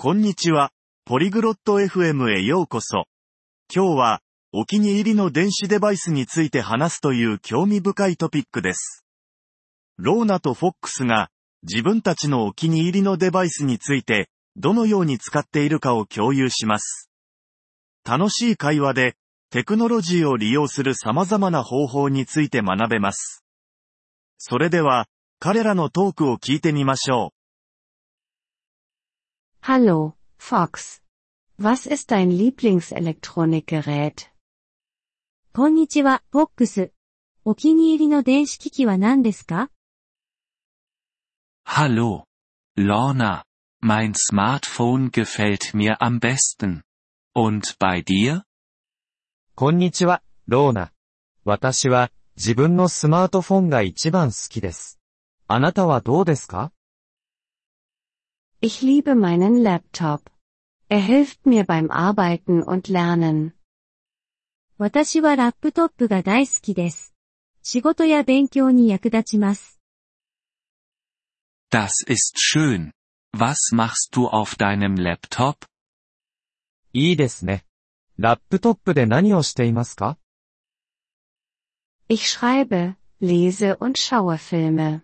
[0.00, 0.70] こんにちは。
[1.06, 3.06] ポリグロット FM へようこそ。
[3.74, 4.20] 今日は、
[4.52, 9.04] お気に入りの電子デバイスについて話すという興味深いトピックです。
[9.96, 11.30] ローナとフォックスが、
[11.64, 17.10] 自分たちのお気に入りのデバイスについて、どのように使っているかを共有します。
[18.08, 19.16] 楽しい会話で、
[19.50, 23.42] テクノロジーを利用する様々な方法について学べます。
[24.38, 25.08] それでは、
[25.40, 27.37] 彼らのトークを聞いてみましょう。
[29.67, 31.01] Hallo, Fox.
[31.57, 34.27] Was ist dein Lieblingselektronikgerät?
[35.53, 36.91] こんにちは、フォックス。
[37.45, 39.69] お気に入りの電子機器は何ですか
[41.65, 42.25] Hallo.
[42.77, 43.43] Lorna.
[43.81, 46.81] Mein Smartphone gefällt mir am besten.
[47.33, 48.43] Und bei dir?
[49.55, 50.91] こんにちは、ローナ。
[51.45, 54.99] 私は、自分のスマートフォンが一番好きです。
[55.47, 56.73] あなたはどうですか
[58.61, 60.21] Ich liebe meinen Laptop.
[60.89, 63.53] Er hilft mir beim Arbeiten und Lernen.
[64.77, 67.13] 私はラップトップが大好きです。
[67.61, 69.79] 仕事や勉強に役立ちます。
[71.71, 72.91] Das ist schön.
[73.35, 75.67] Was machst du auf deinem Laptop?
[76.93, 77.65] いいですね。
[78.19, 80.17] ラップトップで何をしていますか
[82.07, 85.01] Ich schreibe, lese und schaue Filme.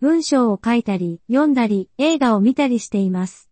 [0.00, 3.50] 文章を書いたり、読んだり、映画を見たりしています。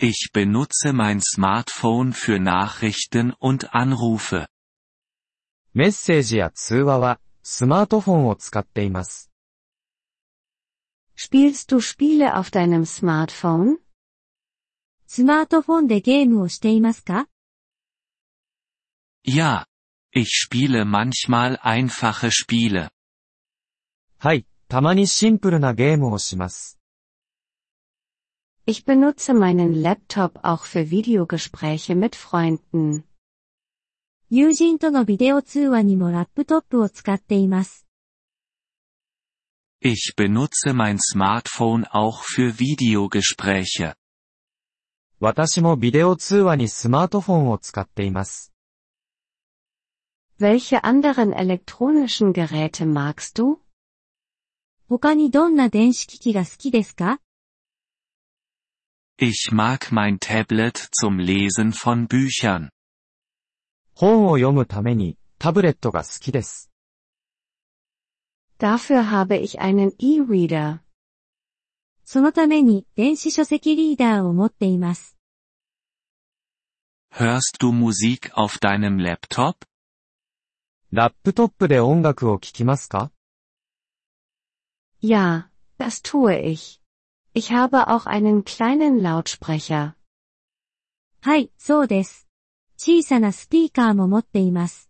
[0.00, 4.46] Ich benutze mein Smartphone für Nachrichten und Anrufe.
[5.74, 9.30] メッセージや通話は、スマートフォンを使っています。
[11.16, 13.78] Spielst du Spiele auf deinem Smartphone?
[15.06, 17.28] スマートフォンでゲームをしていますか
[19.24, 19.66] Ja.
[20.12, 22.90] Ich spiele manchmal einfache Spiele.
[24.22, 26.78] はい、たまにシンプルなゲームをします。
[28.66, 33.04] Ich benutze meinen Laptop auch für Videogespräche mit Freunden.
[34.30, 37.86] 友人とのビデオ通話にもラップトップを使っています。
[39.80, 43.94] Ich benutze mein Smartphone auch für Videogespräche.
[45.20, 48.52] 私もビデオ通話にスマートフォンを使っています。
[50.38, 53.60] Welche anderen elektronischen Geräte magst du?
[54.89, 57.19] 他にどんな電子機器が好きですか
[59.19, 62.69] Ich mag mein Tablet zum Lesen von Büchern.
[63.93, 66.71] 本を読むために、タブレットが好きです。
[68.59, 70.79] Dafür habe ich einen E-Reader.
[72.05, 75.17] そのために電子書籍リーダーを持っています。
[77.13, 79.67] Hörst du Musik auf deinem Laptop?
[80.91, 83.11] ラップトップで音楽を聴きますか
[85.02, 86.80] Ja, das tue ich.
[87.34, 89.94] Ich habe auch einen kleinen Lautsprecher.
[91.20, 92.28] はい、そうです。
[92.76, 94.88] 小さなスピーカーも持っています。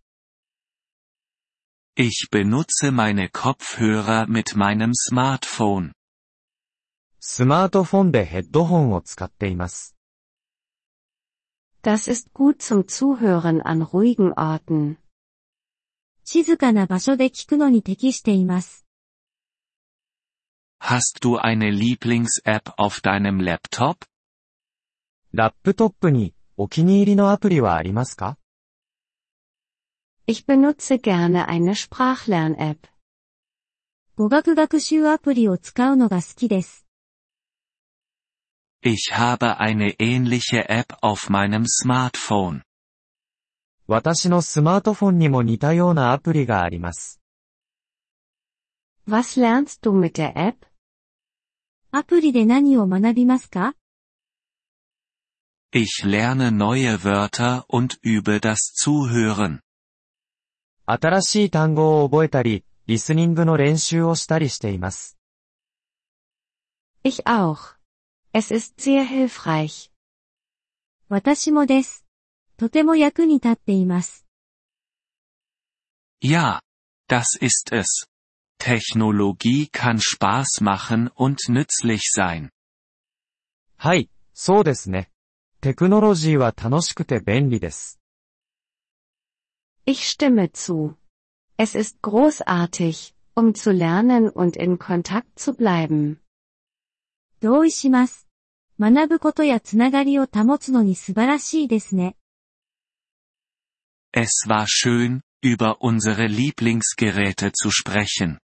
[1.97, 5.93] Ich benutze meine Kopfhörer mit meinem Smartphone.
[7.19, 9.97] スマートフォンでヘッドホンを使っています。
[11.83, 14.97] Das ist gut zum Zuhören an ruhigen Orten.
[16.25, 18.82] 静かな場所で聞くのに適しています。
[20.83, 24.07] Hast du eine Lieblings-App auf deinem Laptop?
[25.33, 28.39] ラップトップに、お気に入りのアプリはありますか
[30.27, 32.89] Ich benutze gerne eine Sprachlern-App.
[34.17, 36.87] 語学学習アプリを使うのが好きです。
[38.83, 42.63] Ich habe eine ähnliche App auf meinem Smartphone.
[43.87, 47.21] 私のスマートフォンにも似たようなアプリがあります。
[49.07, 50.67] Was lernst du mit der App?
[51.96, 53.76] アプリで何を学びますか
[55.72, 59.60] Ich lerne neue Wörter und übe das Zuhören.
[60.88, 65.20] 新しい単語を覚えたり、リスニングの練習をしたりしています。
[67.04, 67.76] Ich auch.
[68.34, 69.92] Es ist sehr hilfreich.
[71.10, 72.06] 私もです。
[72.58, 74.26] とても役に立っています。
[76.24, 76.62] Ja,
[77.08, 78.10] das ist es.
[78.63, 82.51] Technologie kann Spaß machen und nützlich sein.
[83.77, 85.11] はい、そうですね。
[85.61, 88.01] テクノロジーは楽しくて便利です。
[89.87, 90.97] Ich stimme zu.
[91.57, 96.19] Es ist großartig, um zu lernen und in Kontakt zu bleiben.
[97.41, 98.29] 同意します。
[98.81, 102.17] 学ぶことやつながりを保つのに素晴らしいですね。
[104.13, 108.39] Es war schön, über unsere Lieblingsgeräte zu sprechen.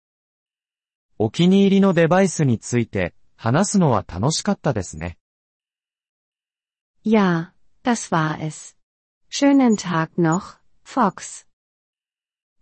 [1.18, 5.18] お気に入りのデバイスについて話すのは楽しかったですね。
[7.04, 8.76] Ja, das war es.
[9.30, 11.46] Schönen Tag noch, Fox.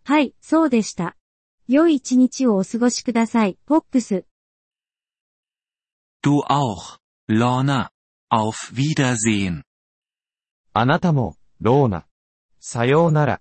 [0.05, 1.17] はい、そうでした。
[1.69, 4.25] 良い一日をお過ごしください、フォックス。
[6.23, 6.99] Du auch,
[7.29, 7.91] Lorna.
[8.29, 9.63] Auf Wiedersehen.
[10.73, 12.07] あなたも、ローナ。
[12.59, 13.41] さようなら。